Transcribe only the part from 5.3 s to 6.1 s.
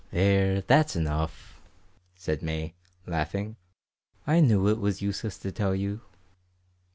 to tell you."